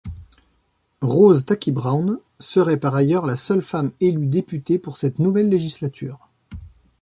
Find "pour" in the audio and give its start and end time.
4.79-4.97